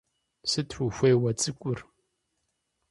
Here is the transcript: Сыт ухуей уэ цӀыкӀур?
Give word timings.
Сыт 0.49 0.69
ухуей 0.83 1.15
уэ 1.21 1.31
цӀыкӀур? 1.39 1.79